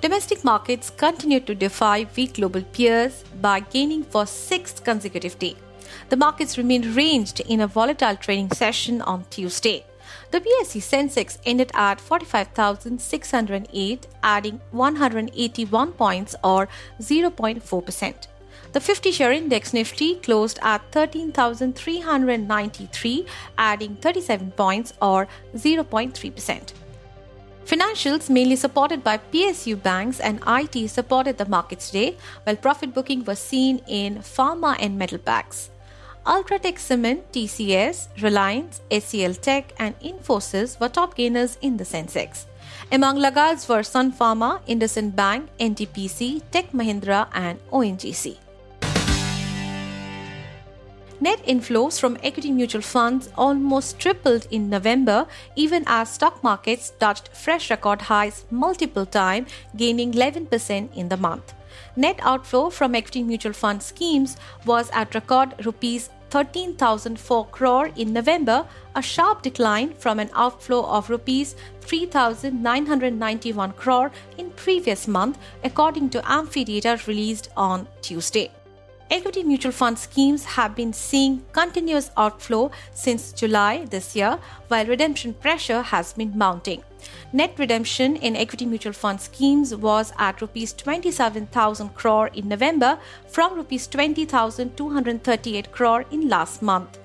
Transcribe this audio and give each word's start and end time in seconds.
Domestic 0.00 0.44
markets 0.44 0.88
continued 0.88 1.46
to 1.46 1.54
defy 1.54 2.06
weak 2.16 2.32
global 2.34 2.62
peers 2.62 3.22
by 3.38 3.60
gaining 3.60 4.02
for 4.02 4.24
sixth 4.24 4.82
consecutive 4.82 5.38
day. 5.38 5.54
The 6.08 6.16
markets 6.16 6.56
remained 6.56 6.96
ranged 6.96 7.40
in 7.40 7.60
a 7.60 7.66
volatile 7.66 8.16
trading 8.16 8.50
session 8.50 9.02
on 9.02 9.26
Tuesday. 9.28 9.84
The 10.30 10.40
BSE 10.40 10.80
Sensex 10.80 11.36
ended 11.44 11.70
at 11.74 12.00
45,608, 12.00 14.06
adding 14.22 14.62
181 14.70 15.92
points 15.92 16.34
or 16.42 16.66
0.4%. 17.02 18.26
The 18.72 18.80
50 18.80 19.12
share 19.12 19.32
index 19.32 19.74
Nifty 19.74 20.14
closed 20.14 20.58
at 20.62 20.80
13,393, 20.92 23.26
adding 23.58 23.96
37 23.96 24.52
points 24.52 24.94
or 25.02 25.28
0.3%. 25.54 26.72
Financials, 27.70 28.28
mainly 28.28 28.56
supported 28.56 29.04
by 29.04 29.16
PSU 29.16 29.80
banks 29.80 30.18
and 30.18 30.42
IT, 30.44 30.90
supported 30.90 31.38
the 31.38 31.46
markets 31.46 31.86
today, 31.86 32.16
while 32.42 32.56
profit 32.56 32.92
booking 32.92 33.24
was 33.24 33.38
seen 33.38 33.80
in 33.86 34.16
pharma 34.18 34.74
and 34.80 34.98
metal 34.98 35.18
packs. 35.18 35.70
Ultratech 36.26 36.80
Cement, 36.80 37.30
TCS, 37.30 38.08
Reliance, 38.20 38.80
HCL 38.90 39.40
Tech, 39.40 39.72
and 39.78 39.94
Infosys 40.00 40.80
were 40.80 40.88
top 40.88 41.14
gainers 41.14 41.58
in 41.62 41.76
the 41.76 41.84
Sensex. 41.84 42.46
Among 42.90 43.18
laggards 43.18 43.68
were 43.68 43.84
Sun 43.84 44.14
Pharma, 44.14 44.60
IndusInd 44.66 45.14
Bank, 45.14 45.48
NTPC, 45.60 46.42
Tech 46.50 46.72
Mahindra, 46.72 47.28
and 47.32 47.60
ONGC. 47.70 48.49
Net 51.22 51.44
inflows 51.46 52.00
from 52.00 52.16
equity 52.22 52.50
mutual 52.50 52.80
funds 52.80 53.28
almost 53.36 53.98
tripled 53.98 54.46
in 54.50 54.70
November, 54.70 55.26
even 55.54 55.84
as 55.86 56.08
stock 56.08 56.42
markets 56.42 56.94
touched 56.98 57.28
fresh 57.36 57.68
record 57.70 58.00
highs 58.00 58.46
multiple 58.50 59.04
times, 59.04 59.50
gaining 59.76 60.12
11% 60.12 60.96
in 60.96 61.10
the 61.10 61.18
month. 61.18 61.52
Net 61.94 62.18
outflow 62.22 62.70
from 62.70 62.94
equity 62.94 63.22
mutual 63.22 63.52
fund 63.52 63.82
schemes 63.82 64.38
was 64.64 64.88
at 64.94 65.14
record 65.14 65.54
rupees 65.66 66.08
13,004 66.30 67.46
crore 67.48 67.90
in 67.96 68.14
November, 68.14 68.64
a 68.94 69.02
sharp 69.02 69.42
decline 69.42 69.92
from 69.92 70.20
an 70.20 70.30
outflow 70.34 70.86
of 70.86 71.10
rupees 71.10 71.54
3,991 71.82 73.72
crore 73.72 74.10
in 74.38 74.50
previous 74.52 75.06
month 75.06 75.38
according 75.64 76.08
to 76.08 76.22
AMFI 76.22 76.64
data 76.64 76.98
released 77.06 77.50
on 77.56 77.86
Tuesday. 78.00 78.50
Equity 79.10 79.42
mutual 79.42 79.72
fund 79.72 79.98
schemes 79.98 80.44
have 80.44 80.76
been 80.76 80.92
seeing 80.92 81.42
continuous 81.52 82.12
outflow 82.16 82.70
since 82.94 83.32
July 83.32 83.84
this 83.86 84.14
year, 84.14 84.38
while 84.68 84.86
redemption 84.86 85.34
pressure 85.34 85.82
has 85.82 86.12
been 86.12 86.38
mounting. 86.38 86.84
Net 87.32 87.52
redemption 87.58 88.14
in 88.14 88.36
equity 88.36 88.66
mutual 88.66 88.92
fund 88.92 89.20
schemes 89.20 89.74
was 89.74 90.12
at 90.16 90.40
rupees 90.40 90.72
27,000 90.74 91.92
crore 91.96 92.28
in 92.28 92.46
November 92.46 93.00
from 93.26 93.56
rupees 93.56 93.88
20,238 93.88 95.72
crore 95.72 96.04
in 96.12 96.28
last 96.28 96.62
month. 96.62 96.99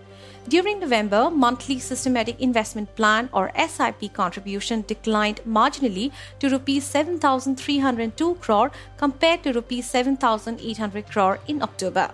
During 0.47 0.79
November, 0.79 1.31
monthly 1.31 1.79
systematic 1.79 2.39
investment 2.39 2.95
plan 2.95 3.29
or 3.33 3.51
SIP 3.57 4.13
contribution 4.13 4.83
declined 4.87 5.41
marginally 5.43 6.11
to 6.39 6.49
rupees 6.49 6.83
7302 6.83 8.35
crore 8.35 8.71
compared 8.97 9.41
to 9.41 9.53
rupees 9.53 9.89
7800 9.89 11.09
crore 11.09 11.39
in 11.47 11.63
October. 11.63 12.11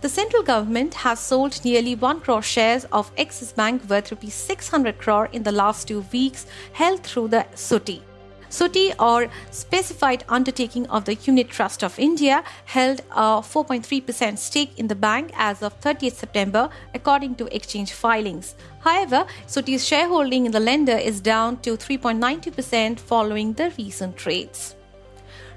The 0.00 0.08
central 0.08 0.42
government 0.42 0.94
has 0.94 1.20
sold 1.20 1.64
nearly 1.64 1.94
1 1.94 2.20
crore 2.20 2.42
shares 2.42 2.84
of 2.86 3.12
Axis 3.16 3.52
Bank 3.52 3.88
worth 3.88 4.10
rupees 4.10 4.34
600 4.34 4.98
crore 4.98 5.28
in 5.32 5.44
the 5.44 5.52
last 5.52 5.86
2 5.86 6.04
weeks 6.12 6.46
held 6.72 7.04
through 7.04 7.28
the 7.28 7.46
SUTI. 7.54 8.02
SUTI 8.48 8.92
or 8.98 9.28
Specified 9.50 10.24
Undertaking 10.28 10.86
of 10.88 11.04
the 11.04 11.14
Unit 11.14 11.48
Trust 11.48 11.82
of 11.82 11.98
India 11.98 12.44
held 12.64 13.00
a 13.10 13.42
4.3% 13.42 14.38
stake 14.38 14.78
in 14.78 14.88
the 14.88 14.94
bank 14.94 15.32
as 15.36 15.62
of 15.62 15.80
30th 15.80 16.14
September 16.14 16.68
according 16.94 17.34
to 17.36 17.54
exchange 17.54 17.92
filings. 17.92 18.54
However, 18.80 19.26
SUTI's 19.46 19.86
shareholding 19.86 20.46
in 20.46 20.52
the 20.52 20.60
lender 20.60 20.96
is 20.96 21.20
down 21.20 21.58
to 21.58 21.76
3.92% 21.76 23.00
following 23.00 23.52
the 23.54 23.72
recent 23.78 24.16
trades. 24.16 24.76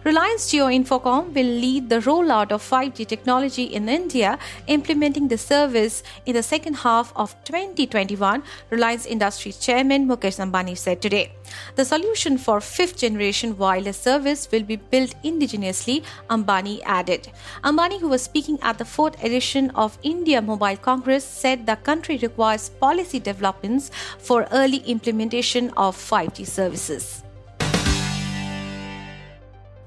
Reliance 0.06 0.50
Jio 0.50 0.68
Infocomm 0.74 1.34
will 1.34 1.52
lead 1.62 1.90
the 1.90 1.98
rollout 2.00 2.54
of 2.54 2.64
5G 2.64 3.06
technology 3.06 3.64
in 3.64 3.90
India, 3.90 4.40
implementing 4.68 5.28
the 5.28 5.38
service 5.38 6.04
in 6.26 6.36
the 6.36 6.42
second 6.42 6.76
half 6.76 7.12
of 7.18 7.36
2021, 7.44 8.42
Reliance 8.70 9.06
Industries 9.06 9.58
Chairman 9.58 10.08
Mukesh 10.08 10.40
Ambani 10.40 10.78
said 10.78 11.02
today. 11.02 11.34
The 11.76 11.84
solution 11.84 12.38
for 12.38 12.62
fifth 12.62 12.98
generation 12.98 13.58
wireless 13.58 13.98
service 13.98 14.50
will 14.50 14.64
be 14.64 14.78
built 14.78 15.14
indigenously, 15.22 16.04
Ambani 16.30 16.80
added. 16.86 17.28
Ambani, 17.66 18.00
who 18.00 18.08
was 18.08 18.24
speaking 18.24 18.58
at 18.62 18.78
the 18.78 18.86
fourth 18.86 19.22
edition 19.22 19.70
of 19.72 19.98
India 20.02 20.42
Mobile 20.42 20.78
Congress, 20.78 21.26
said 21.26 21.66
the 21.66 21.76
country 21.76 22.16
requires 22.18 22.70
policy 22.70 23.20
developments 23.20 23.92
for 24.18 24.48
early 24.54 24.78
implementation 24.78 25.72
of 25.72 25.98
5G 25.98 26.48
services. 26.48 27.24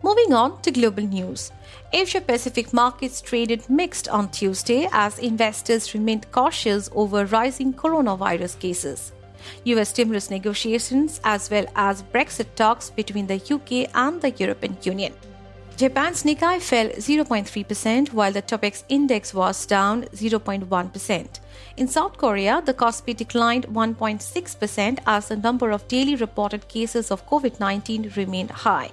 Moving 0.05 0.33
on 0.33 0.61
to 0.63 0.73
global 0.73 1.05
news. 1.05 1.53
Asia 1.93 2.21
Pacific 2.21 2.73
markets 2.73 3.21
traded 3.21 3.71
mixed 3.71 4.09
on 4.09 4.31
Tuesday 4.31 4.89
as 4.91 5.21
investors 5.21 5.95
remained 5.95 6.27
cautious 6.33 6.91
over 6.93 7.25
rising 7.27 7.73
coronavirus 7.73 8.59
cases. 8.59 9.13
US 9.65 9.91
stimulus 9.91 10.29
negotiations 10.29 11.21
as 11.23 11.49
well 11.51 11.67
as 11.77 12.03
Brexit 12.03 12.47
talks 12.57 12.91
between 12.91 13.29
the 13.29 13.41
UK 13.55 13.91
and 13.95 14.21
the 14.21 14.31
European 14.31 14.77
Union. 14.83 15.13
Japan's 15.77 16.25
Nikkei 16.25 16.61
fell 16.61 16.89
0.3% 16.89 18.13
while 18.13 18.33
the 18.33 18.43
Topix 18.43 18.83
index 18.89 19.33
was 19.33 19.67
down 19.67 20.03
0.1%. 20.15 21.41
In 21.77 21.87
South 21.87 22.19
Korea, 22.19 22.61
the 22.65 22.75
Kospi 22.75 23.17
declined 23.17 23.69
1.6% 23.69 24.99
as 25.07 25.29
the 25.29 25.37
number 25.37 25.71
of 25.71 25.87
daily 25.87 26.17
reported 26.17 26.67
cases 26.67 27.13
of 27.13 27.27
COVID 27.29 27.61
19 27.61 28.13
remained 28.17 28.51
high. 28.51 28.91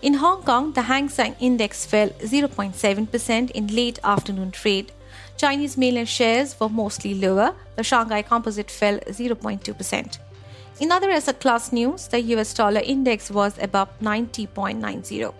In 0.00 0.14
Hong 0.14 0.42
Kong, 0.44 0.72
the 0.74 0.82
Hang 0.82 1.08
Seng 1.08 1.34
Index 1.40 1.84
fell 1.84 2.10
0.7% 2.20 3.50
in 3.50 3.66
late 3.66 3.98
afternoon 4.04 4.52
trade. 4.52 4.92
Chinese 5.36 5.76
mainland 5.76 6.08
shares 6.08 6.54
were 6.60 6.68
mostly 6.68 7.14
lower. 7.14 7.52
The 7.74 7.82
Shanghai 7.82 8.22
Composite 8.22 8.70
fell 8.70 9.00
0.2%. 9.00 10.18
In 10.78 10.92
other 10.92 11.10
asset 11.10 11.40
class 11.40 11.72
news, 11.72 12.06
the 12.06 12.20
US 12.36 12.54
dollar 12.54 12.80
index 12.80 13.28
was 13.28 13.58
above 13.60 13.88
90.90. 14.00 15.34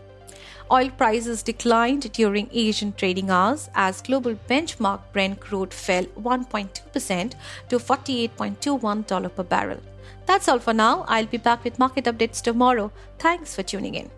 Oil 0.73 0.91
prices 0.91 1.45
declined 1.45 2.11
during 2.13 2.51
Asian 2.53 2.93
trading 2.95 3.31
hours 3.31 3.71
as 3.77 4.03
global 4.03 4.35
benchmark 4.51 5.01
Brent 5.13 5.39
crude 5.39 5.73
fell 5.73 6.05
1.2% 6.21 7.35
to 7.69 7.79
$48.21 7.79 9.35
per 9.37 9.43
barrel. 9.45 9.79
That's 10.27 10.49
all 10.49 10.59
for 10.59 10.75
now. 10.75 11.05
I'll 11.07 11.27
be 11.27 11.39
back 11.39 11.63
with 11.63 11.79
market 11.79 12.07
updates 12.07 12.43
tomorrow. 12.43 12.91
Thanks 13.21 13.55
for 13.55 13.63
tuning 13.63 13.95
in. 13.95 14.18